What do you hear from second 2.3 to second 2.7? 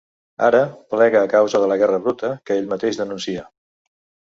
que